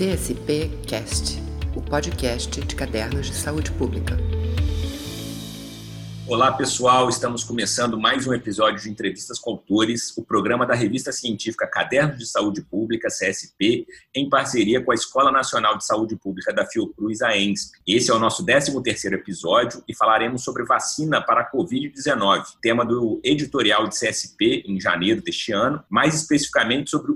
[0.00, 1.36] CSP Cast,
[1.76, 4.16] o podcast de cadernos de saúde pública.
[6.30, 7.08] Olá, pessoal.
[7.08, 12.18] Estamos começando mais um episódio de Entrevistas com Autores, o programa da revista científica Cadernos
[12.18, 17.20] de Saúde Pública, CSP, em parceria com a Escola Nacional de Saúde Pública da Fiocruz,
[17.20, 17.80] a ENSP.
[17.84, 23.20] Esse é o nosso 13º episódio e falaremos sobre vacina para a Covid-19, tema do
[23.24, 27.10] editorial de CSP em janeiro deste ano, mais especificamente sobre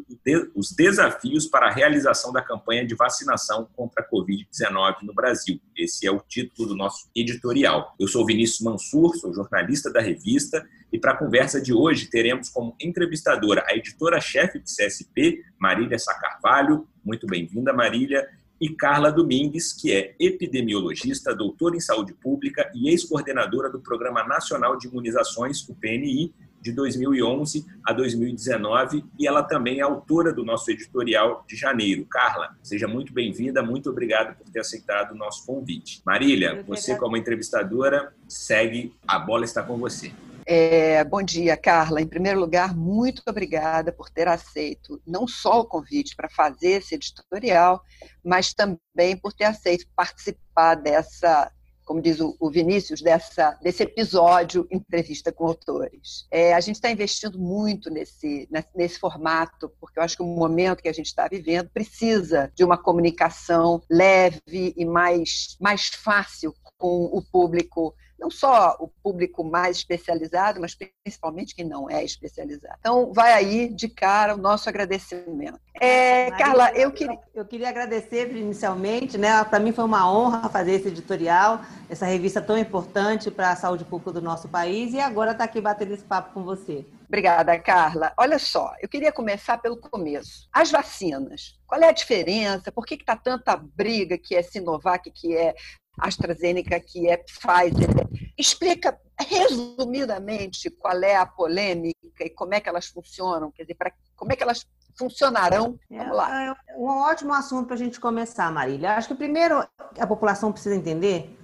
[0.56, 5.60] os desafios para a realização da campanha de vacinação contra a Covid-19 no Brasil.
[5.76, 7.94] Esse é o título do nosso editorial.
[7.96, 12.48] Eu sou Vinícius Mansur, sou jornalista da revista, e para a conversa de hoje teremos
[12.48, 16.86] como entrevistadora a editora-chefe de CSP, Marília Sacarvalho.
[17.04, 18.28] Muito bem-vinda, Marília.
[18.60, 24.78] E Carla Domingues, que é epidemiologista, doutora em saúde pública e ex-coordenadora do Programa Nacional
[24.78, 26.32] de Imunizações, o PNI,
[26.64, 32.06] de 2011 a 2019 e ela também é autora do nosso editorial de janeiro.
[32.06, 36.00] Carla, seja muito bem-vinda, muito obrigado por ter aceitado o nosso convite.
[36.06, 40.10] Marília, você como entrevistadora, segue, a bola está com você.
[40.46, 42.00] É, bom dia, Carla.
[42.00, 46.94] Em primeiro lugar, muito obrigada por ter aceito não só o convite para fazer esse
[46.94, 47.82] editorial,
[48.24, 51.50] mas também por ter aceito participar dessa
[51.84, 56.26] como diz o, Vinícius, dessa, desse episódio Entrevista com Autores.
[56.30, 60.82] É, a gente está investindo muito nesse, nesse formato, porque eu acho que o momento
[60.82, 67.04] que a gente está vivendo precisa de uma comunicação leve e mais, mais fácil com
[67.04, 72.76] o público não só o público mais especializado, mas principalmente quem não é especializado.
[72.78, 75.58] Então, vai aí de cara o nosso agradecimento.
[75.80, 77.18] É, Carla, eu queria...
[77.34, 79.42] eu queria agradecer inicialmente, né?
[79.44, 83.84] Para mim foi uma honra fazer esse editorial, essa revista tão importante para a saúde
[83.84, 86.86] pública do nosso país, e agora estar tá aqui batendo esse papo com você.
[87.06, 88.12] Obrigada, Carla.
[88.16, 90.48] Olha só, eu queria começar pelo começo.
[90.52, 91.58] As vacinas.
[91.66, 92.72] Qual é a diferença?
[92.72, 95.54] Por que está tanta briga que é Sinovac, que é
[95.98, 97.90] AstraZeneca, que é Pfizer.
[98.36, 103.92] Explica resumidamente qual é a polêmica e como é que elas funcionam, quer dizer, pra,
[104.16, 104.66] como é que elas
[104.96, 105.78] funcionarão.
[105.90, 106.44] Vamos lá.
[106.44, 108.96] É, é um ótimo assunto para a gente começar, Marília.
[108.96, 109.66] Acho que primeiro
[109.98, 111.36] a população precisa entender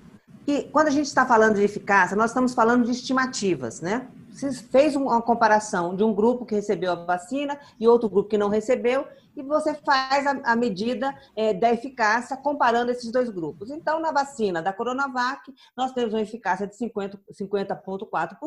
[0.44, 4.08] que quando a gente está falando de eficácia, nós estamos falando de estimativas, né?
[4.30, 8.38] Você fez uma comparação de um grupo que recebeu a vacina e outro grupo que
[8.38, 9.06] não recebeu,
[9.36, 13.70] e você faz a, a medida é, da eficácia comparando esses dois grupos.
[13.70, 17.30] Então, na vacina da Coronavac, nós temos uma eficácia de 50,4%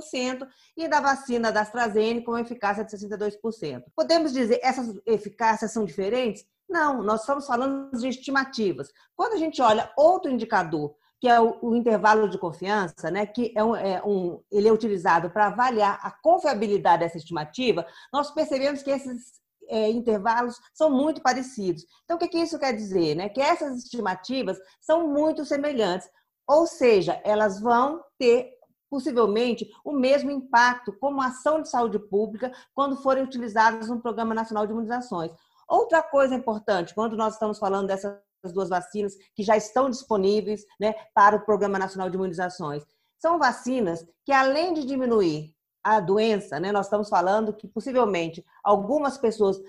[0.03, 3.83] 50 e da vacina da AstraZeneca uma eficácia de 62%.
[3.95, 6.45] Podemos dizer essas eficácias são diferentes?
[6.69, 8.91] Não, nós estamos falando de estimativas.
[9.15, 13.53] Quando a gente olha outro indicador que é o, o, intervalo de confiança, né, que
[13.55, 18.83] é um, é um ele é utilizado para avaliar a confiabilidade dessa estimativa, nós percebemos
[18.83, 19.41] que esses
[19.73, 21.83] é, intervalos são muito parecidos.
[22.03, 23.15] Então, o que, que isso quer dizer?
[23.15, 23.27] Né?
[23.27, 26.07] Que essas estimativas são muito semelhantes,
[26.47, 28.51] ou seja, elas vão ter
[28.89, 34.67] possivelmente o mesmo impacto como ação de saúde pública quando forem utilizadas no Programa Nacional
[34.67, 35.31] de Imunizações.
[35.67, 38.21] Outra coisa importante, quando nós estamos falando dessas
[38.53, 42.83] duas vacinas que já estão disponíveis né, para o Programa Nacional de Imunizações,
[43.17, 46.71] são vacinas que, além de diminuir a doença, né?
[46.71, 49.61] Nós estamos falando que possivelmente algumas pessoas,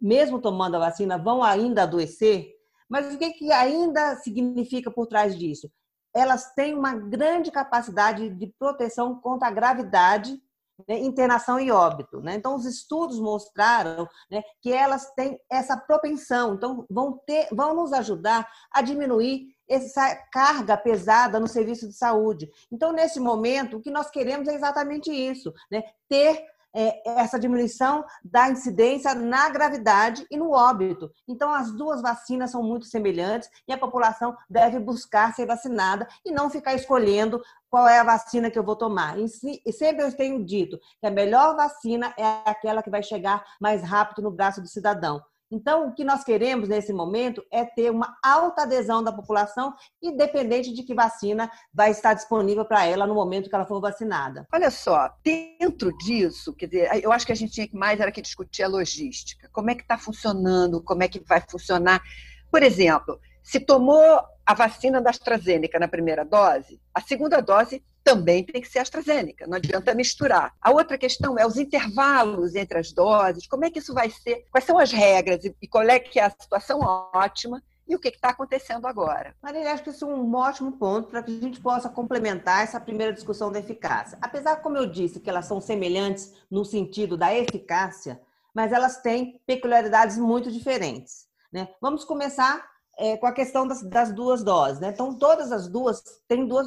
[0.00, 2.56] mesmo tomando a vacina, vão ainda adoecer.
[2.88, 5.70] Mas o que, que ainda significa por trás disso?
[6.14, 10.40] Elas têm uma grande capacidade de proteção contra a gravidade,
[10.86, 10.98] né?
[10.98, 12.20] internação e óbito.
[12.20, 12.34] Né?
[12.34, 17.92] Então, os estudos mostraram né, que elas têm essa propensão, então vão, ter, vão nos
[17.92, 22.48] ajudar a diminuir essa carga pesada no serviço de saúde.
[22.72, 25.82] Então, nesse momento, o que nós queremos é exatamente isso, né?
[26.08, 26.42] Ter
[27.04, 31.10] essa diminuição da incidência na gravidade e no óbito.
[31.26, 36.30] Então, as duas vacinas são muito semelhantes e a população deve buscar ser vacinada e
[36.30, 39.18] não ficar escolhendo qual é a vacina que eu vou tomar.
[39.18, 43.82] E sempre eu tenho dito que a melhor vacina é aquela que vai chegar mais
[43.82, 45.22] rápido no braço do cidadão.
[45.50, 50.74] Então, o que nós queremos nesse momento é ter uma alta adesão da população, independente
[50.74, 54.46] de que vacina vai estar disponível para ela no momento que ela for vacinada.
[54.52, 58.12] Olha só, dentro disso, quer dizer, eu acho que a gente tinha que mais era
[58.12, 59.48] que discutir a logística.
[59.50, 62.02] Como é que está funcionando, como é que vai funcionar.
[62.50, 68.42] Por exemplo, se tomou a vacina da AstraZeneca na primeira dose, a segunda dose também
[68.42, 70.54] tem que ser AstraZeneca, não adianta misturar.
[70.62, 74.46] A outra questão é os intervalos entre as doses, como é que isso vai ser,
[74.50, 78.08] quais são as regras e qual é que é a situação ótima e o que
[78.08, 79.34] está acontecendo agora.
[79.42, 82.80] Maria, acho que isso é um ótimo ponto para que a gente possa complementar essa
[82.80, 84.16] primeira discussão da eficácia.
[84.22, 88.20] Apesar, como eu disse, que elas são semelhantes no sentido da eficácia,
[88.54, 91.26] mas elas têm peculiaridades muito diferentes.
[91.52, 91.68] Né?
[91.80, 92.66] Vamos começar
[92.98, 94.80] é, com a questão das, das, duas doses.
[94.80, 94.88] Né?
[94.88, 96.66] Então, todas as duas têm duas,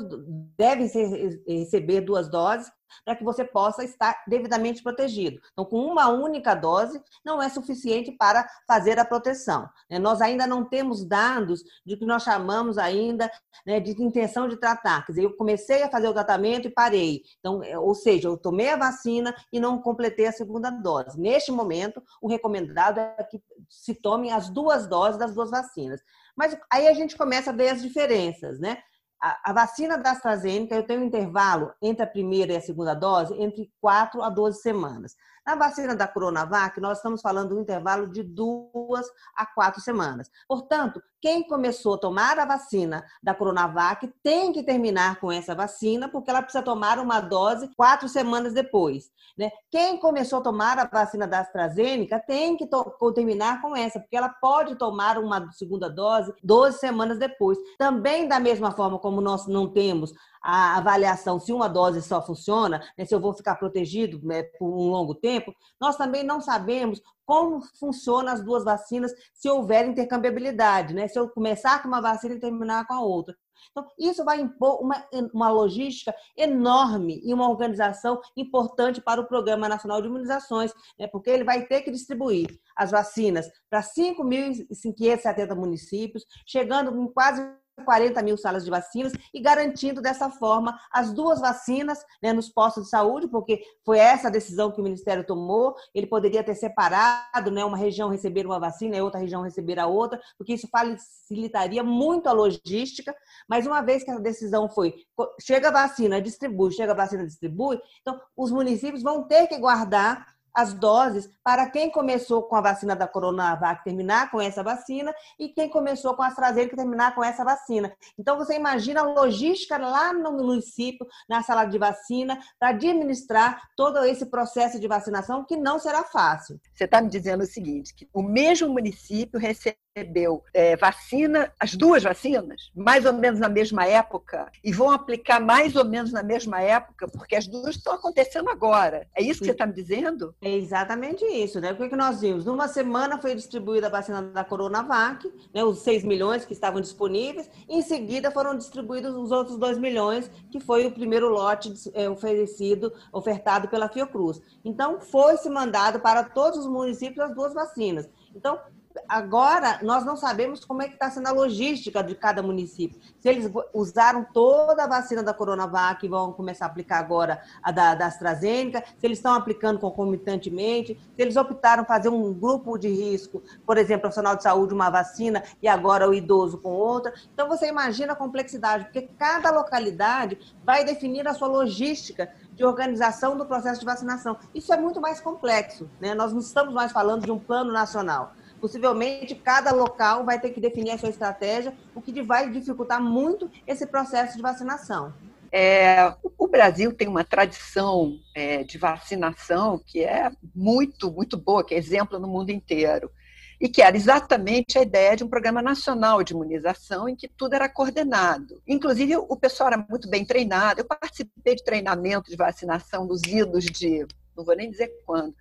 [0.57, 2.71] devem ser, receber duas doses
[3.05, 5.39] para que você possa estar devidamente protegido.
[5.51, 9.69] Então, com uma única dose não é suficiente para fazer a proteção.
[9.89, 9.99] Né?
[9.99, 13.31] Nós ainda não temos dados de que nós chamamos ainda
[13.65, 15.05] né, de intenção de tratar.
[15.05, 17.21] Quer dizer, eu comecei a fazer o tratamento e parei.
[17.39, 21.19] Então, é, ou seja, eu tomei a vacina e não completei a segunda dose.
[21.19, 26.01] Neste momento, o recomendado é que se tomem as duas doses das duas vacinas.
[26.37, 28.77] Mas aí a gente começa a ver as diferenças, né?
[29.21, 32.95] A, a, vacina da AstraZeneca, eu tenho um intervalo entre a primeira e a segunda
[32.95, 35.15] dose entre 4 a 12 semanas.
[35.45, 40.29] Na vacina da Coronavac, nós estamos falando de um intervalo de duas a quatro semanas.
[40.47, 46.07] Portanto, quem começou a tomar a vacina da Coronavac tem que terminar com essa vacina,
[46.07, 49.09] porque ela precisa tomar uma dose quatro semanas depois.
[49.35, 49.49] Né?
[49.71, 52.69] Quem começou a tomar a vacina da AstraZeneca tem que
[53.15, 57.57] terminar com essa, porque ela pode tomar uma segunda dose 12 semanas depois.
[57.79, 62.81] Também, da mesma forma como nós não temos a avaliação se uma dose só funciona,
[62.97, 67.01] né, se eu vou ficar protegido né, por um longo tempo, nós também não sabemos
[67.25, 71.07] como funcionam as duas vacinas se houver intercambiabilidade, né?
[71.07, 73.33] Se eu começar com uma vacina e terminar com a outra.
[73.69, 79.69] Então, isso vai impor uma, uma logística enorme e uma organização importante para o Programa
[79.69, 81.07] Nacional de Imunizações, né?
[81.07, 87.41] porque ele vai ter que distribuir as vacinas para 5.570 municípios, chegando em quase
[87.83, 92.85] 40 mil salas de vacinas e garantindo dessa forma as duas vacinas né, nos postos
[92.85, 95.75] de saúde, porque foi essa a decisão que o Ministério tomou.
[95.93, 99.87] Ele poderia ter separado né, uma região receber uma vacina e outra região receber a
[99.87, 103.15] outra, porque isso facilitaria muito a logística.
[103.47, 104.93] Mas uma vez que essa decisão foi
[105.39, 110.25] chega a vacina, distribui, chega a vacina, distribui, então os municípios vão ter que guardar
[110.53, 115.49] as doses para quem começou com a vacina da Coronavac terminar com essa vacina e
[115.49, 117.91] quem começou com a AstraZeneca terminar com essa vacina.
[118.17, 124.03] Então você imagina a logística lá no município, na sala de vacina, para administrar todo
[124.05, 126.59] esse processo de vacinação que não será fácil.
[126.73, 131.75] Você está me dizendo o seguinte, que o mesmo município recebe recebeu é, vacina, as
[131.75, 136.23] duas vacinas, mais ou menos na mesma época, e vão aplicar mais ou menos na
[136.23, 139.07] mesma época, porque as duas estão acontecendo agora.
[139.15, 140.33] É isso que você está me dizendo?
[140.41, 141.73] É exatamente isso, né?
[141.73, 142.45] O que nós vimos?
[142.45, 147.49] Numa semana foi distribuída a vacina da Coronavac, né, os 6 milhões que estavam disponíveis,
[147.67, 152.93] em seguida foram distribuídos os outros 2 milhões, que foi o primeiro lote é, oferecido,
[153.11, 154.41] ofertado pela Fiocruz.
[154.63, 158.09] Então, foi-se mandado para todos os municípios as duas vacinas.
[158.33, 158.59] Então,
[159.07, 162.99] agora nós não sabemos como é que está sendo a logística de cada município.
[163.19, 167.71] Se eles usaram toda a vacina da Coronavac e vão começar a aplicar agora a
[167.71, 172.87] da, da AstraZeneca, se eles estão aplicando concomitantemente, se eles optaram fazer um grupo de
[172.87, 177.13] risco, por exemplo, profissional de saúde uma vacina e agora o idoso com outra.
[177.33, 183.37] Então você imagina a complexidade, porque cada localidade vai definir a sua logística de organização
[183.37, 184.37] do processo de vacinação.
[184.53, 186.13] Isso é muito mais complexo, né?
[186.13, 188.33] Nós não estamos mais falando de um plano nacional.
[188.61, 193.49] Possivelmente, cada local vai ter que definir a sua estratégia, o que vai dificultar muito
[193.65, 195.11] esse processo de vacinação.
[195.51, 201.73] É, o Brasil tem uma tradição é, de vacinação que é muito, muito boa, que
[201.73, 203.11] é exemplo no mundo inteiro.
[203.59, 207.53] E que era exatamente a ideia de um programa nacional de imunização em que tudo
[207.53, 208.61] era coordenado.
[208.67, 210.81] Inclusive, o pessoal era muito bem treinado.
[210.81, 215.35] Eu participei de treinamento de vacinação dos idos de, não vou nem dizer quando,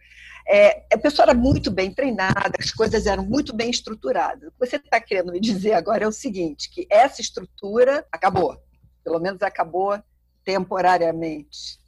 [0.46, 4.48] é, a pessoa era muito bem treinada, as coisas eram muito bem estruturadas.
[4.48, 8.56] O que você está querendo me dizer agora é o seguinte, que essa estrutura acabou,
[9.04, 10.00] pelo menos acabou
[10.44, 11.80] temporariamente.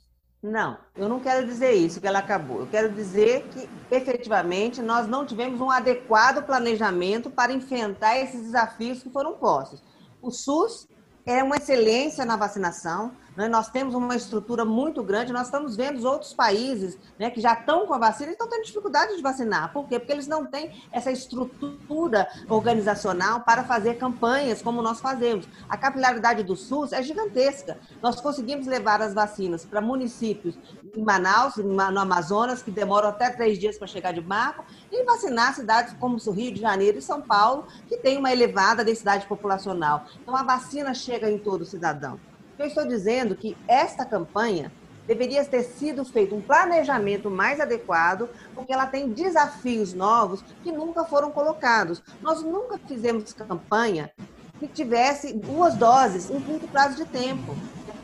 [0.42, 2.60] Não, eu não quero dizer isso, que ela acabou.
[2.60, 9.00] Eu quero dizer que, efetivamente, nós não tivemos um adequado planejamento para enfrentar esses desafios
[9.00, 9.80] que foram postos.
[10.20, 10.88] O SUS
[11.24, 13.48] é uma excelência na vacinação, né?
[13.48, 17.86] Nós temos uma estrutura muito grande, nós estamos vendo outros países né, que já estão
[17.86, 19.72] com a vacina e estão tendo dificuldade de vacinar.
[19.72, 19.98] Por quê?
[19.98, 25.48] Porque eles não têm essa estrutura organizacional para fazer campanhas como nós fazemos.
[25.68, 27.78] A capilaridade do SUS é gigantesca.
[28.02, 30.58] Nós conseguimos levar as vacinas para municípios
[30.94, 35.54] em Manaus, no Amazonas, que demoram até três dias para chegar de barco, e vacinar
[35.54, 40.04] cidades como o Rio de Janeiro e São Paulo, que tem uma elevada densidade populacional.
[40.20, 42.20] Então, a vacina chega em todo cidadão.
[42.62, 44.70] Eu estou dizendo que esta campanha
[45.04, 51.04] deveria ter sido feito um planejamento mais adequado, porque ela tem desafios novos que nunca
[51.04, 52.00] foram colocados.
[52.20, 54.12] Nós nunca fizemos campanha
[54.60, 57.52] que tivesse duas doses em curto prazo de tempo.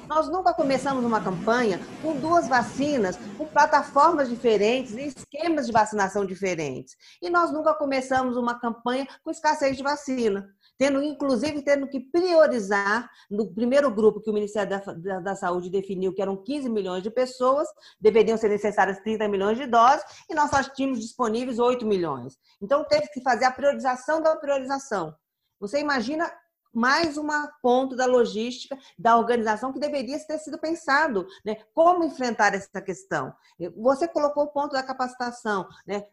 [0.09, 6.27] Nós nunca começamos uma campanha com duas vacinas, com plataformas diferentes e esquemas de vacinação
[6.27, 6.97] diferentes.
[7.23, 13.11] E nós nunca começamos uma campanha com escassez de vacina tendo inclusive tendo que priorizar
[13.29, 17.03] no primeiro grupo que o Ministério da, da, da, Saúde definiu que eram 15 milhões
[17.03, 17.69] de pessoas,
[18.01, 22.39] deveriam ser necessárias 30 milhões de doses, e nós só tínhamos disponíveis 8 milhões.
[22.63, 25.15] Então teve que fazer a priorização da priorização.
[25.61, 26.33] Você imagina
[26.73, 31.57] mais uma ponto da logística, da organização que deveria ter sido pensado, né?
[31.75, 33.35] Como enfrentar essa questão?
[33.77, 36.05] Você colocou o ponto da capacitação, né?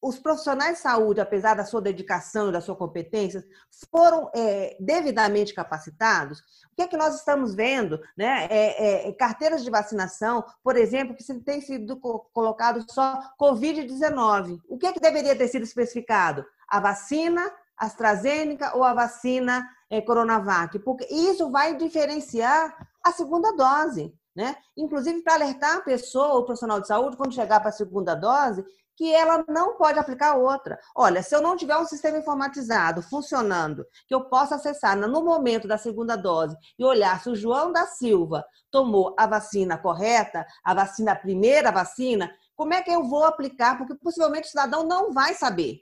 [0.00, 3.44] Os profissionais de saúde, apesar da sua dedicação e da sua competência,
[3.90, 6.38] foram é, devidamente capacitados?
[6.70, 8.00] O que é que nós estamos vendo?
[8.16, 8.46] Né?
[8.48, 11.96] É, é, carteiras de vacinação, por exemplo, que tem sido
[12.32, 14.60] colocado só Covid-19.
[14.68, 16.44] O que é que deveria ter sido especificado?
[16.68, 20.78] A vacina AstraZeneca ou a vacina é, Coronavac?
[20.80, 24.14] Porque isso vai diferenciar a segunda dose.
[24.34, 24.54] Né?
[24.76, 28.64] Inclusive para alertar a pessoa, o profissional de saúde, quando chegar para a segunda dose,
[28.98, 30.76] que ela não pode aplicar outra.
[30.92, 35.68] Olha, se eu não tiver um sistema informatizado funcionando, que eu possa acessar no momento
[35.68, 40.74] da segunda dose e olhar se o João da Silva tomou a vacina correta, a
[40.74, 43.78] vacina, a primeira vacina, como é que eu vou aplicar?
[43.78, 45.80] Porque possivelmente o cidadão não vai saber.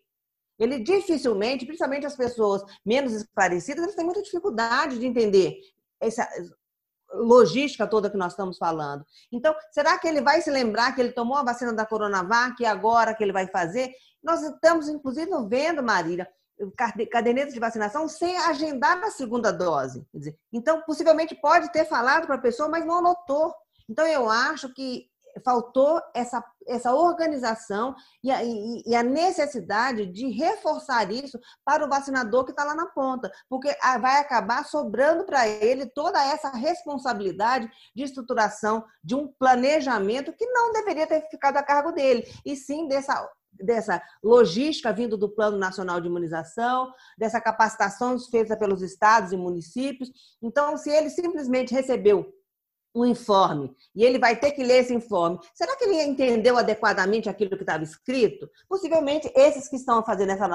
[0.58, 5.56] Ele dificilmente, principalmente as pessoas menos esclarecidas, eles têm muita dificuldade de entender
[5.98, 6.28] essa,
[7.18, 9.04] logística toda que nós estamos falando.
[9.32, 12.66] Então, será que ele vai se lembrar que ele tomou a vacina da Coronavac e
[12.66, 13.92] agora que ele vai fazer?
[14.22, 16.28] Nós estamos, inclusive, vendo, Marília,
[17.10, 20.06] cadernetas de vacinação sem agendar a segunda dose.
[20.52, 23.54] Então, possivelmente pode ter falado para a pessoa, mas não anotou.
[23.88, 25.06] Então, eu acho que
[25.44, 32.44] faltou essa, essa organização e a, e a, necessidade de reforçar isso para o vacinador
[32.44, 33.68] que está lá na ponta, porque
[34.00, 40.72] vai acabar sobrando para ele toda essa responsabilidade de estruturação de um planejamento que não
[40.72, 43.28] deveria ter ficado a cargo dele, e sim dessa
[43.58, 50.10] dessa logística vindo do Plano Nacional de Imunização, dessa capacitação feita pelos estados e municípios.
[50.42, 52.30] Então, se ele simplesmente recebeu
[52.96, 55.38] um informe e ele vai ter que ler esse informe.
[55.54, 58.48] Será que ele entendeu adequadamente aquilo que estava escrito?
[58.66, 60.46] Possivelmente esses que estão fazendo essa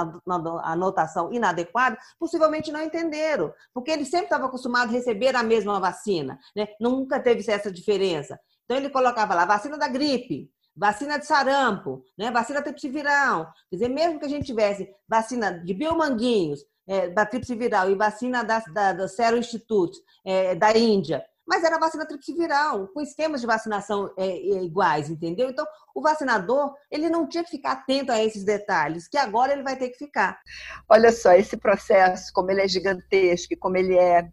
[0.63, 6.39] anotação inadequada, possivelmente não entenderam, porque ele sempre estava acostumado a receber a mesma vacina,
[6.55, 6.67] né?
[6.79, 8.39] Nunca teve essa diferença.
[8.65, 12.31] Então ele colocava lá vacina da gripe, vacina de sarampo, né?
[12.31, 13.53] Vacina tríplice viral.
[13.69, 17.95] Quer dizer, mesmo que a gente tivesse vacina de biomanguinhos, é, da tríplice viral e
[17.95, 23.01] vacina da, da, do Sero Institute é, da Índia, mas era vacina tríplice viral, com
[23.01, 25.49] esquemas de vacinação é, é, iguais, entendeu?
[25.49, 29.61] Então, o vacinador, ele não tinha que ficar atento a esses detalhes, que agora ele
[29.61, 30.39] vai ter que ficar.
[30.87, 34.31] Olha só, esse processo, como ele é gigantesco, como ele é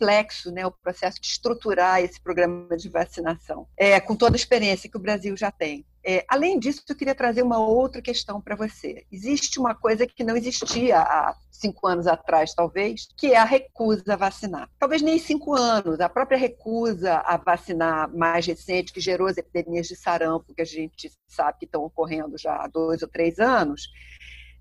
[0.00, 4.88] complexo, né, o processo de estruturar esse programa de vacinação, é, com toda a experiência
[4.88, 5.84] que o Brasil já tem.
[6.02, 9.04] É, além disso, eu queria trazer uma outra questão para você.
[9.12, 14.14] Existe uma coisa que não existia há cinco anos atrás, talvez, que é a recusa
[14.14, 14.70] a vacinar.
[14.78, 19.86] Talvez nem cinco anos, a própria recusa a vacinar mais recente, que gerou as epidemias
[19.86, 23.90] de sarampo, que a gente sabe que estão ocorrendo já há dois ou três anos,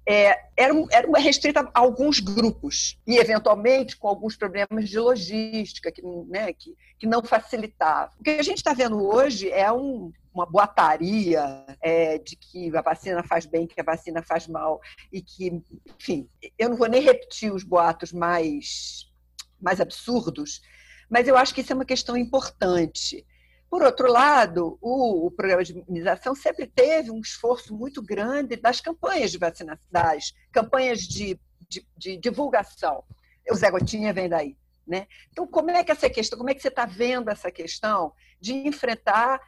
[0.06, 6.01] é, era, era restrita a alguns grupos e, eventualmente, com alguns problemas de logística que,
[6.27, 8.13] né, que, que não facilitavam.
[8.20, 12.82] O que a gente está vendo hoje é um, uma boataria é, de que a
[12.82, 15.62] vacina faz bem, que a vacina faz mal, e que,
[16.00, 16.27] enfim,
[16.58, 19.10] eu não vou nem repetir os boatos mais,
[19.62, 20.62] mais absurdos,
[21.10, 23.25] mas eu acho que isso é uma questão importante.
[23.70, 28.82] Por outro lado, o, o, programa de imunização sempre teve um esforço muito grande das
[28.82, 33.04] campanhas de vacinação, das campanhas de, de, de divulgação.
[33.50, 34.58] O Zé Gotinha vem daí.
[34.88, 35.06] Né?
[35.32, 38.12] Então, como é que essa questão, como é que você está vendo essa questão
[38.42, 39.40] de enfrentar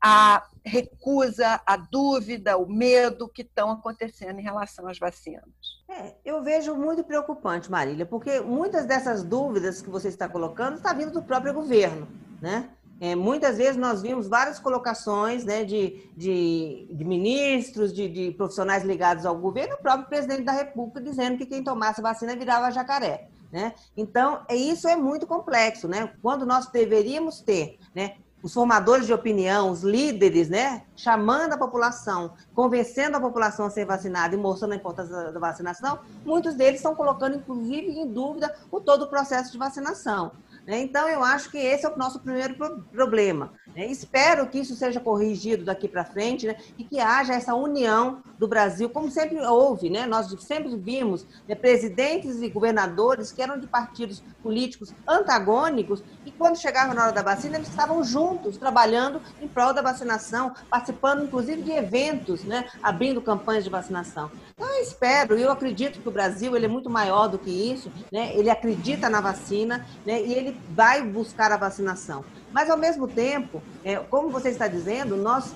[0.00, 5.48] a recusa, a dúvida, o medo que estão acontecendo em relação às vacinas?
[5.88, 10.92] É, eu vejo muito preocupante, Marília, porque muitas dessas dúvidas que você está colocando está
[10.92, 12.08] vindo do próprio governo,
[12.42, 12.70] né?
[13.00, 18.82] É, muitas vezes nós vimos várias colocações né, de, de, de ministros, de, de, profissionais
[18.82, 23.28] ligados ao governo, o próprio presidente da República dizendo que quem tomasse vacina virava jacaré.
[23.52, 23.72] Né?
[23.96, 25.86] Então, é, isso é muito complexo.
[25.86, 26.12] Né?
[26.20, 32.32] Quando nós deveríamos ter né, os formadores de opinião, os líderes, né, chamando a população,
[32.54, 36.94] convencendo a população a ser vacinada e mostrando a importância da vacinação, muitos deles estão
[36.94, 40.32] colocando, inclusive, em dúvida o todo o processo de vacinação.
[40.68, 40.82] Né?
[40.82, 42.54] Então, eu acho que esse é o nosso primeiro
[42.92, 43.54] problema.
[43.74, 43.86] Né?
[43.86, 46.56] Espero que isso seja corrigido daqui para frente né?
[46.76, 49.88] e que haja essa união do Brasil, como sempre houve.
[49.88, 50.04] Né?
[50.04, 56.58] Nós sempre vimos né, presidentes e governadores que eram de partidos políticos antagônicos e, quando
[56.58, 61.62] chegava na hora da vacina, eles estavam juntos, trabalhando em prol da vacinação, participando, inclusive,
[61.62, 62.68] de eventos, né?
[62.82, 64.30] abrindo campanhas de vacinação.
[64.78, 68.30] Eu espero, eu acredito que o Brasil ele é muito maior do que isso, né?
[68.36, 70.22] ele acredita na vacina né?
[70.22, 72.24] e ele vai buscar a vacinação.
[72.52, 75.52] Mas, ao mesmo tempo, é, como você está dizendo, nós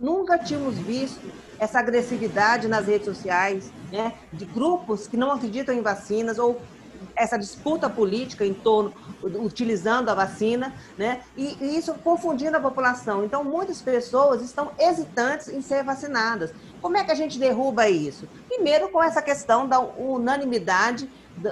[0.00, 5.82] nunca tínhamos visto essa agressividade nas redes sociais, né, de grupos que não acreditam em
[5.82, 6.58] vacinas ou
[7.14, 11.20] essa disputa política em torno, utilizando a vacina, né?
[11.36, 13.24] E, e, isso confundindo a população.
[13.24, 16.52] Então, muitas pessoas estão hesitantes em ser vacinadas.
[16.80, 18.28] Como é que a gente derruba isso?
[18.48, 21.08] Primeiro, com essa questão da unanimidade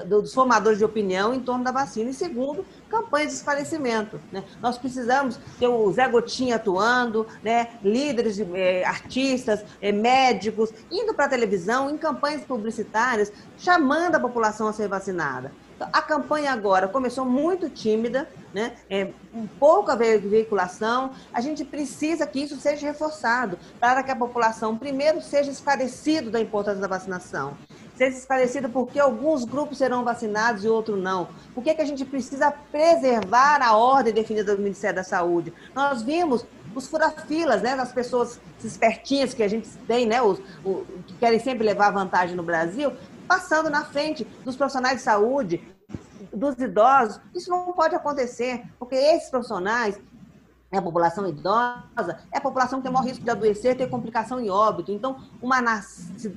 [0.06, 2.10] dos formadores de opinião em torno da vacina.
[2.10, 4.20] E segundo, campanhas de esclarecimento.
[4.32, 4.42] Né?
[4.60, 7.68] Nós precisamos ter o Zé Gotinha atuando, né?
[7.82, 14.66] líderes, eh, artistas, eh, médicos, indo para a televisão, em campanhas publicitárias, chamando a população
[14.66, 15.52] a ser vacinada.
[15.80, 18.74] A campanha agora começou muito tímida, né?
[18.88, 19.10] É,
[19.58, 21.10] pouca veiculação.
[21.32, 26.40] A gente precisa que isso seja reforçado para que a população, primeiro, seja esclarecido da
[26.40, 27.56] importância da vacinação
[27.96, 31.28] seja esclarecido por que alguns grupos serão vacinados e outros não.
[31.54, 35.52] Por que, que a gente precisa preservar a ordem definida do Ministério da Saúde?
[35.74, 40.84] Nós vimos os furafilas, né, as pessoas espertinhas que a gente tem, né, os, os,
[41.06, 42.92] que querem sempre levar vantagem no Brasil,
[43.26, 45.62] passando na frente dos profissionais de saúde,
[46.32, 47.20] dos idosos.
[47.34, 49.98] Isso não pode acontecer, porque esses profissionais,
[50.70, 54.40] é a população idosa, é a população que tem maior risco de adoecer, ter complicação
[54.40, 54.90] em óbito.
[54.90, 55.80] Então, uma, na,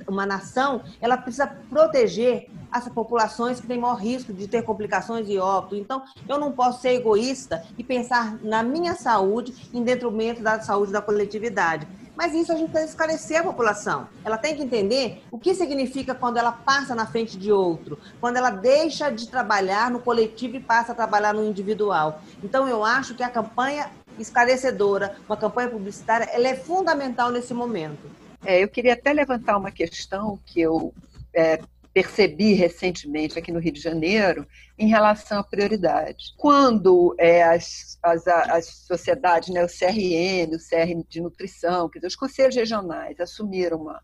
[0.06, 5.38] uma nação, ela precisa proteger essas populações que têm maior risco de ter complicações e
[5.38, 5.74] óbito.
[5.74, 10.92] Então, eu não posso ser egoísta e pensar na minha saúde em detrimento da saúde
[10.92, 11.86] da coletividade.
[12.16, 14.08] Mas isso a gente que esclarecer a população.
[14.24, 18.36] Ela tem que entender o que significa quando ela passa na frente de outro, quando
[18.36, 22.22] ela deixa de trabalhar no coletivo e passa a trabalhar no individual.
[22.42, 28.10] Então, eu acho que a campanha esclarecedora, uma campanha publicitária, ela é fundamental nesse momento.
[28.44, 30.92] É, eu queria até levantar uma questão que eu
[31.34, 31.60] é,
[31.92, 34.46] percebi recentemente aqui no Rio de Janeiro
[34.78, 36.32] em relação à prioridade.
[36.36, 42.08] Quando é, as, as, as sociedades, né, o CRN, o CR de nutrição, quer dizer,
[42.08, 44.00] os conselhos regionais assumiram uma,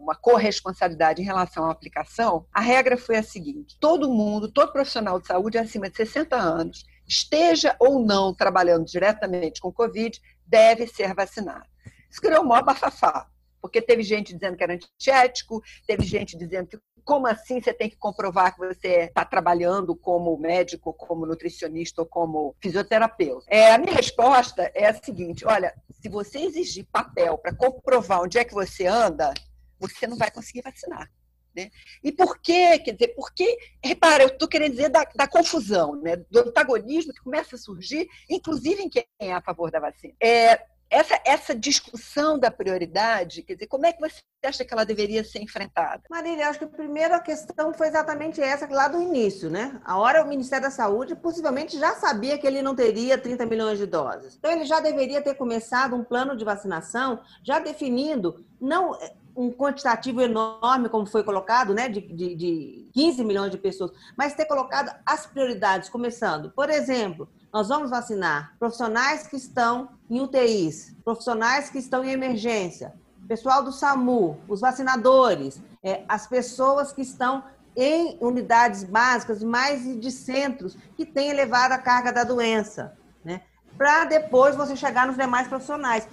[0.00, 5.20] uma corresponsabilidade em relação à aplicação, a regra foi a seguinte: todo mundo, todo profissional
[5.20, 11.14] de saúde acima de 60 anos esteja ou não trabalhando diretamente com Covid, deve ser
[11.14, 11.66] vacinado.
[12.08, 13.28] Isso criou um maior bafafá,
[13.60, 17.88] porque teve gente dizendo que era antiético, teve gente dizendo que como assim você tem
[17.88, 23.46] que comprovar que você está trabalhando como médico, como nutricionista ou como fisioterapeuta?
[23.48, 28.38] É, a minha resposta é a seguinte: olha, se você exigir papel para comprovar onde
[28.38, 29.32] é que você anda,
[29.78, 31.10] você não vai conseguir vacinar.
[31.56, 31.70] Né?
[32.02, 32.78] E por quê?
[32.78, 36.16] Quer dizer, porque, repara, eu estou querendo dizer da, da, confusão, né?
[36.30, 40.14] do antagonismo que começa a surgir, inclusive em quem é a favor da vacina.
[40.22, 44.84] É, essa, essa discussão da prioridade, quer dizer, como é que você acha que ela
[44.84, 46.02] deveria ser enfrentada?
[46.10, 49.80] Marília, acho que a primeira questão foi exatamente essa lá do início, né?
[49.84, 53.78] A hora o Ministério da Saúde possivelmente já sabia que ele não teria 30 milhões
[53.78, 54.34] de doses.
[54.36, 58.98] Então ele já deveria ter começado um plano de vacinação, já definindo não
[59.36, 64.34] um quantitativo enorme, como foi colocado, né, de, de, de 15 milhões de pessoas, mas
[64.34, 70.94] ter colocado as prioridades, começando, por exemplo, nós vamos vacinar profissionais que estão em UTIs,
[71.04, 72.94] profissionais que estão em emergência,
[73.26, 77.44] pessoal do SAMU, os vacinadores, é, as pessoas que estão
[77.76, 83.42] em unidades básicas, mais de centros que têm elevado a carga da doença, né?
[83.78, 86.08] Para depois você chegar nos demais profissionais.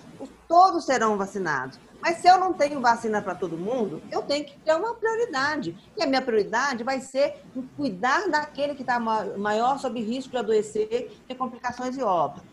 [0.48, 1.80] Todos serão vacinados.
[2.02, 5.76] Mas se eu não tenho vacina para todo mundo, eu tenho que ter uma prioridade.
[5.96, 7.42] E a minha prioridade vai ser
[7.76, 12.46] cuidar daquele que está maior sob risco de adoecer, ter complicações e óbito.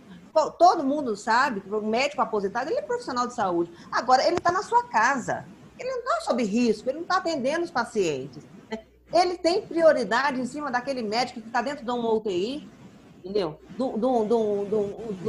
[0.58, 3.70] Todo mundo sabe que o médico aposentado ele é profissional de saúde.
[3.92, 5.46] Agora, ele está na sua casa.
[5.78, 8.42] Ele não está sob risco, ele não está atendendo os pacientes.
[8.70, 8.80] Né?
[9.12, 12.68] Ele tem prioridade em cima daquele médico que está dentro de uma UTI,
[13.24, 13.58] entendeu?
[13.70, 15.28] De, de, de,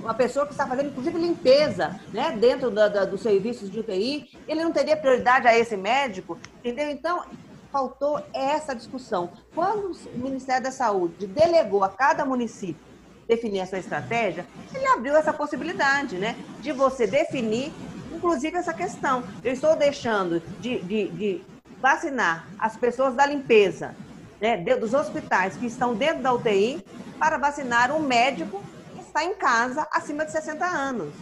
[0.00, 2.36] uma pessoa que está fazendo, inclusive, limpeza né?
[2.40, 6.88] dentro da, da, dos serviços de UTI, ele não teria prioridade a esse médico, entendeu?
[6.88, 7.24] Então,
[7.72, 9.30] faltou essa discussão.
[9.54, 12.92] Quando o Ministério da Saúde delegou a cada município
[13.26, 16.36] definir a sua estratégia, ele abriu essa possibilidade, né?
[16.60, 17.72] De você definir,
[18.14, 19.24] inclusive, essa questão.
[19.42, 21.44] Eu estou deixando de, de, de
[21.80, 23.96] vacinar as pessoas da limpeza,
[24.40, 26.84] né, dos hospitais que estão dentro da UTI,
[27.22, 28.60] para vacinar um médico
[28.92, 31.14] que está em casa acima de 60 anos.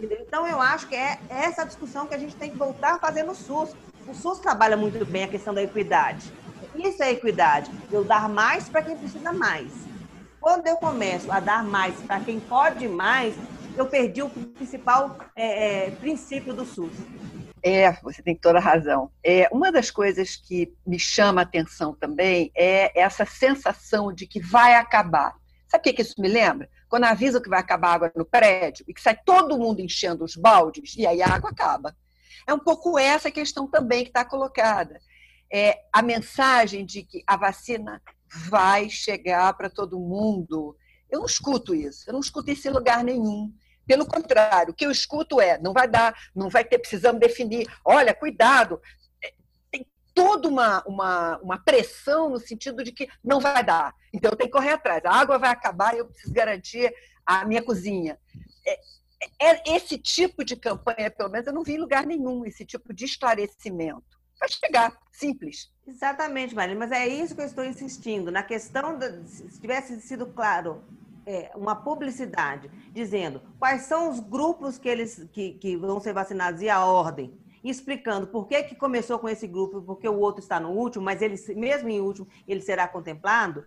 [0.00, 3.24] Então, eu acho que é essa discussão que a gente tem que voltar a fazer
[3.24, 3.74] no SUS.
[4.06, 6.32] O SUS trabalha muito bem a questão da equidade.
[6.76, 9.72] Isso é equidade, eu dar mais para quem precisa mais.
[10.40, 13.34] Quando eu começo a dar mais para quem pode mais,
[13.76, 16.92] eu perdi o principal é, é, princípio do SUS.
[17.64, 19.10] É, você tem toda a razão.
[19.24, 24.38] É, uma das coisas que me chama a atenção também é essa sensação de que
[24.38, 25.34] vai acabar.
[25.68, 26.68] Sabe o que, que isso me lembra?
[26.88, 30.34] Quando avisam que vai acabar água no prédio e que sai todo mundo enchendo os
[30.34, 31.94] baldes e aí a água acaba.
[32.46, 34.98] É um pouco essa questão também que está colocada.
[35.52, 38.02] É a mensagem de que a vacina
[38.48, 40.74] vai chegar para todo mundo.
[41.10, 43.52] Eu não escuto isso, eu não escuto isso em lugar nenhum.
[43.86, 47.66] Pelo contrário, o que eu escuto é: não vai dar, não vai ter, precisamos definir.
[47.84, 48.80] Olha, cuidado.
[50.18, 53.94] É, toda uma, uma, uma pressão no sentido de que não vai dar.
[54.12, 55.04] Então eu tenho que correr atrás.
[55.04, 56.92] A água vai acabar e eu preciso garantir
[57.24, 58.18] a minha cozinha.
[58.66, 58.80] É,
[59.40, 62.92] é, esse tipo de campanha, pelo menos, eu não vi em lugar nenhum, esse tipo
[62.92, 64.18] de esclarecimento.
[64.38, 65.70] Vai chegar, simples.
[65.86, 68.30] Exatamente, Maria, mas é isso que eu estou insistindo.
[68.30, 70.84] Na questão, de, se tivesse sido claro
[71.26, 76.62] é, uma publicidade dizendo quais são os grupos que eles que, que vão ser vacinados
[76.62, 80.60] e a ordem, explicando por que, que começou com esse grupo, porque o outro está
[80.60, 83.64] no último, mas ele mesmo em último ele será contemplado.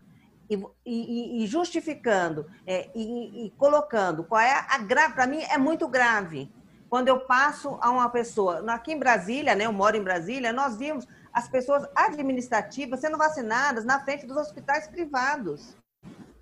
[0.50, 5.58] E, e, e justificando é, e, e, colocando qual é a grave, para mim é
[5.58, 6.52] muito grave.
[6.90, 10.76] Quando eu passo a uma pessoa, aqui em Brasília, né, eu moro em Brasília, nós
[10.76, 15.78] vimos as pessoas administrativas sendo vacinadas na frente dos hospitais privados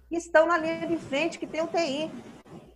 [0.10, 2.12] que estão na linha de frente, que tem UTI.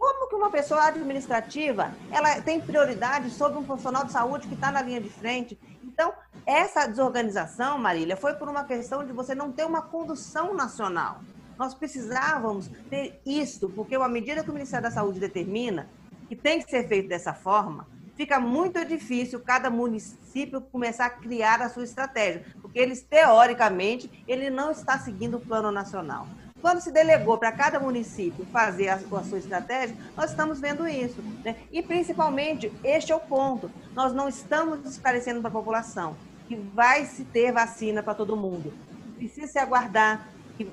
[0.03, 4.69] Como que uma pessoa administrativa ela tem prioridade sobre um profissional de saúde que está
[4.69, 5.57] na linha de frente?
[5.81, 6.11] Então,
[6.45, 11.21] essa desorganização, Marília, foi por uma questão de você não ter uma condução nacional.
[11.57, 15.87] Nós precisávamos ter isso, porque à medida que o Ministério da Saúde determina
[16.27, 21.61] que tem que ser feito dessa forma, fica muito difícil cada município começar a criar
[21.61, 26.27] a sua estratégia, porque eles, teoricamente, ele não está seguindo o plano nacional.
[26.63, 31.21] Quando se delegou para cada município fazer a, a, sua estratégia, nós estamos vendo isso.
[31.43, 31.57] Né?
[31.69, 36.15] E, principalmente, este é o ponto: nós não estamos esclarecendo para a população
[36.47, 38.73] que vai se ter vacina para todo mundo.
[39.17, 40.71] Precisa se aguardar que,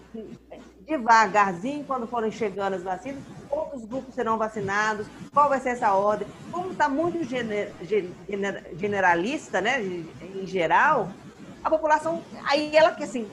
[0.87, 6.29] devagarzinho, quando forem chegando as vacinas, quantos grupos serão vacinados, qual vai ser essa ordem.
[6.53, 11.11] Como está muito gener, gener, generalista, né, em geral,
[11.63, 13.29] a população, aí ela que assim,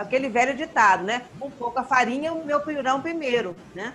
[0.00, 1.22] aquele velho ditado, né?
[1.40, 3.92] Um pouco a farinha, o meu pirão primeiro, né?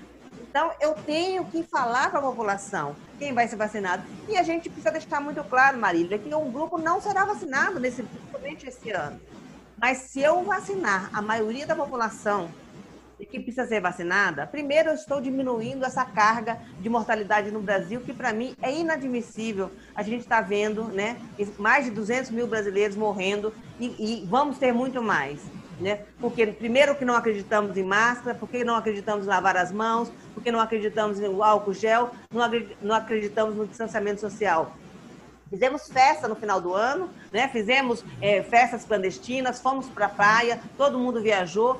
[0.51, 4.03] Então, eu tenho que falar para a população quem vai ser vacinado.
[4.27, 8.03] E a gente precisa deixar muito claro, Marília, que um grupo não será vacinado nesse,
[8.03, 9.17] principalmente esse ano.
[9.77, 12.49] Mas se eu vacinar a maioria da população
[13.21, 18.01] e que precisa ser vacinada, primeiro eu estou diminuindo essa carga de mortalidade no Brasil,
[18.01, 19.69] que para mim é inadmissível.
[19.93, 21.17] A gente está vendo né,
[21.59, 25.39] mais de 200 mil brasileiros morrendo e, e vamos ter muito mais.
[25.79, 25.99] Né?
[26.19, 30.51] Porque, primeiro, que não acreditamos em máscara, porque não acreditamos em lavar as mãos, porque
[30.51, 32.09] não acreditamos no álcool gel,
[32.81, 34.75] não acreditamos no distanciamento social.
[35.51, 37.49] Fizemos festa no final do ano, né?
[37.49, 41.77] fizemos é, festas clandestinas, fomos para a praia, todo mundo viajou,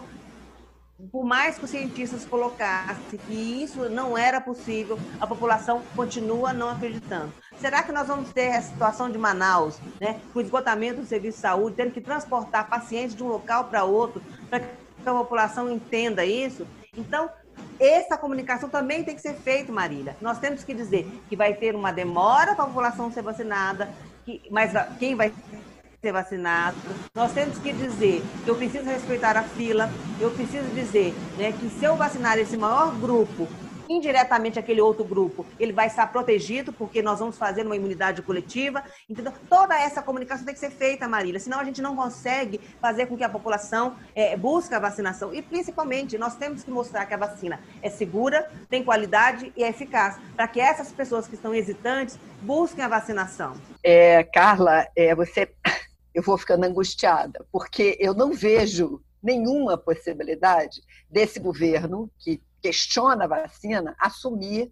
[1.09, 6.69] por mais que os cientistas colocassem que isso não era possível, a população continua não
[6.69, 7.33] acreditando.
[7.59, 11.37] Será que nós vamos ter a situação de Manaus, né, com o esgotamento do serviço
[11.37, 14.67] de saúde, tendo que transportar pacientes de um local para outro, para que
[15.05, 16.67] a população entenda isso?
[16.95, 17.29] Então,
[17.79, 20.15] essa comunicação também tem que ser feita, Marília.
[20.21, 23.89] Nós temos que dizer que vai ter uma demora para a população ser vacinada,
[24.25, 25.33] que, mas quem vai
[26.01, 26.77] ser vacinado.
[27.13, 29.87] Nós temos que dizer que eu preciso respeitar a fila,
[30.19, 33.47] eu preciso dizer né, que se eu vacinar esse maior grupo,
[33.87, 38.83] indiretamente aquele outro grupo, ele vai estar protegido, porque nós vamos fazer uma imunidade coletiva.
[39.09, 43.05] Então, toda essa comunicação tem que ser feita, Marília, senão a gente não consegue fazer
[43.05, 45.33] com que a população é, busque a vacinação.
[45.33, 49.69] E, principalmente, nós temos que mostrar que a vacina é segura, tem qualidade e é
[49.69, 53.53] eficaz, para que essas pessoas que estão hesitantes busquem a vacinação.
[53.83, 55.49] É, Carla, é, você
[56.13, 63.27] eu vou ficando angustiada, porque eu não vejo nenhuma possibilidade desse governo que questiona a
[63.27, 64.71] vacina assumir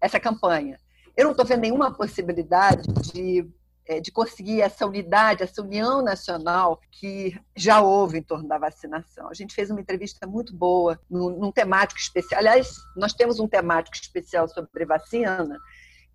[0.00, 0.78] essa campanha.
[1.16, 3.46] Eu não estou vendo nenhuma possibilidade de,
[3.86, 9.28] eh, de conseguir essa unidade, essa união nacional que já houve em torno da vacinação.
[9.28, 12.40] A gente fez uma entrevista muito boa num, num temático especial.
[12.40, 15.58] Aliás, nós temos um temático especial sobre vacina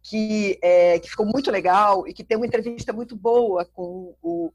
[0.09, 4.53] que, é, que ficou muito legal e que tem uma entrevista muito boa com o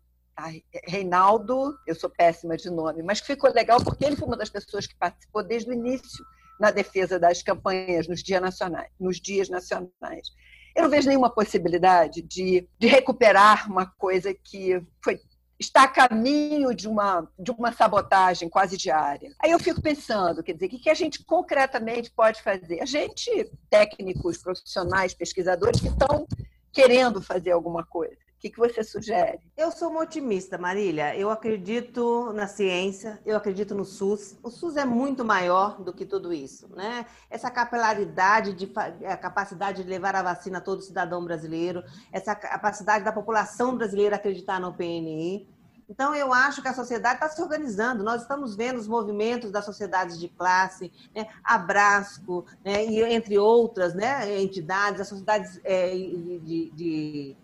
[0.87, 4.49] Reinaldo, eu sou péssima de nome, mas que ficou legal porque ele foi uma das
[4.49, 6.25] pessoas que participou desde o início
[6.59, 8.91] na defesa das campanhas nos dias nacionais.
[8.99, 10.31] Nos dias nacionais.
[10.75, 15.21] Eu não vejo nenhuma possibilidade de, de recuperar uma coisa que foi
[15.63, 19.33] está a caminho de uma, de uma sabotagem quase diária.
[19.43, 22.81] Aí eu fico pensando, quer dizer, o que a gente concretamente pode fazer?
[22.81, 26.27] A gente, técnicos, profissionais, pesquisadores que estão
[26.73, 29.39] querendo fazer alguma coisa que, que você sugere?
[29.57, 31.17] Eu sou uma otimista, Marília.
[31.17, 34.37] Eu acredito na ciência, eu acredito no SUS.
[34.43, 37.07] O SUS é muito maior do que tudo isso, né?
[37.31, 38.69] Essa capilaridade, de,
[39.07, 44.17] a capacidade de levar a vacina a todo cidadão brasileiro, essa capacidade da população brasileira
[44.17, 45.49] acreditar no PNI.
[45.89, 48.03] Então, eu acho que a sociedade está se organizando.
[48.03, 51.29] Nós estamos vendo os movimentos das sociedades de classe, né?
[51.45, 52.85] Abrasco, né?
[52.87, 54.41] e entre outras né?
[54.41, 57.37] entidades, as sociedades é, de, de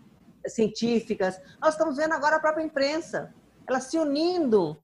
[0.47, 1.39] científicas.
[1.61, 3.33] Nós estamos vendo agora a própria imprensa,
[3.67, 4.77] ela se unindo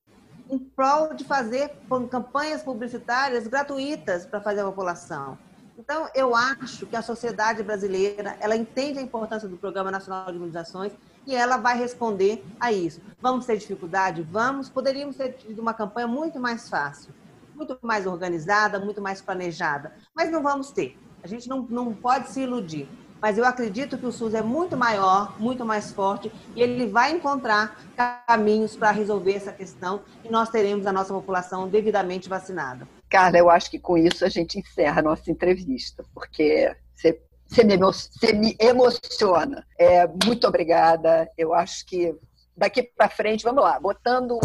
[0.50, 1.72] em prol de fazer
[2.10, 5.38] campanhas publicitárias gratuitas para fazer a população.
[5.78, 10.38] Então, eu acho que a sociedade brasileira, ela entende a importância do Programa Nacional de
[10.38, 10.94] Imunizações
[11.28, 13.02] e ela vai responder a isso.
[13.20, 14.22] Vamos ter dificuldade?
[14.22, 14.70] Vamos.
[14.70, 17.14] Poderíamos ter tido uma campanha muito mais fácil,
[17.54, 20.98] muito mais organizada, muito mais planejada, mas não vamos ter.
[21.22, 22.88] A gente não, não pode se iludir
[23.26, 27.12] mas eu acredito que o SUS é muito maior, muito mais forte e ele vai
[27.12, 27.84] encontrar
[28.28, 32.88] caminhos para resolver essa questão e nós teremos a nossa população devidamente vacinada.
[33.10, 37.64] Carla, eu acho que com isso a gente encerra a nossa entrevista, porque você, você,
[37.64, 39.66] me, emociona.
[39.76, 41.28] É, muito obrigada.
[41.36, 42.16] Eu acho que
[42.56, 44.40] daqui para frente, vamos lá, botando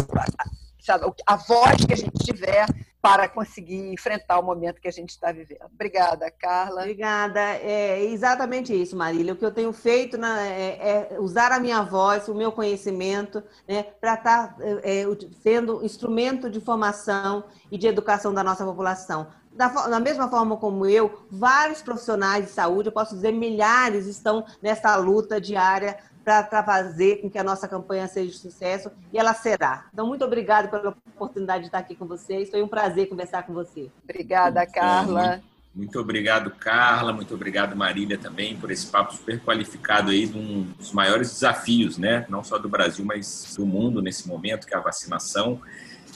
[0.79, 2.65] sabe, a voz que a gente tiver
[3.01, 5.65] para conseguir enfrentar o momento que a gente está vivendo.
[5.73, 6.81] Obrigada, Carla.
[6.81, 7.39] Obrigada.
[7.39, 9.33] É exatamente isso, Marília.
[9.33, 13.43] O que eu tenho feito na, é, é, usar a minha voz, o meu conhecimento,
[13.67, 15.03] né, para estar tá, é,
[15.41, 19.27] sendo instrumento de formação e de educação da nossa população.
[19.51, 24.45] Da, da, mesma forma como eu, vários profissionais de saúde, eu posso dizer milhares, estão
[24.61, 29.33] nessa luta diária para fazer com que a nossa campanha seja um sucesso e ela
[29.33, 29.85] será.
[29.93, 32.49] Então, muito obrigada pela oportunidade de estar aqui com vocês.
[32.49, 33.89] Foi um prazer conversar com você.
[34.03, 35.29] Obrigada, Carla.
[35.29, 37.11] Muito, muito obrigado, Carla.
[37.11, 41.97] Muito obrigado, Marília, também, por esse papo super qualificado aí de um dos maiores desafios,
[41.97, 42.25] né?
[42.29, 45.59] Não só do Brasil, mas do mundo nesse momento, que é a vacinação.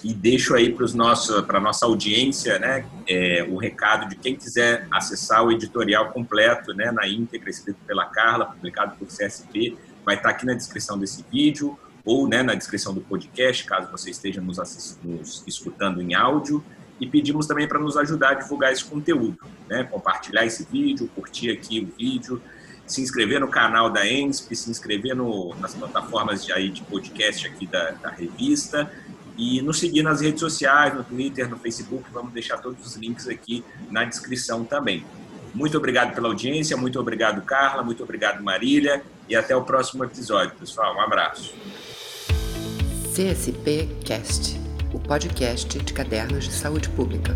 [0.03, 5.43] E deixo aí para a nossa audiência né, é, o recado de quem quiser acessar
[5.43, 10.45] o editorial completo né, na íntegra, escrito pela Carla, publicado por CSP, vai estar aqui
[10.45, 15.43] na descrição desse vídeo ou né, na descrição do podcast, caso você esteja nos, nos
[15.47, 16.63] escutando em áudio.
[16.97, 19.37] E pedimos também para nos ajudar a divulgar esse conteúdo,
[19.67, 19.83] né?
[19.83, 22.41] compartilhar esse vídeo, curtir aqui o vídeo,
[22.87, 27.47] se inscrever no canal da ENSP, se inscrever no, nas plataformas de, aí, de podcast
[27.47, 28.89] aqui da, da revista
[29.37, 32.05] e nos seguir nas redes sociais, no Twitter, no Facebook.
[32.13, 35.05] Vamos deixar todos os links aqui na descrição também.
[35.53, 40.55] Muito obrigado pela audiência, muito obrigado, Carla, muito obrigado, Marília, e até o próximo episódio,
[40.55, 40.95] pessoal.
[40.95, 41.53] Um abraço.
[43.13, 44.59] CSP Cast,
[44.93, 47.33] o podcast de cadernos de saúde pública.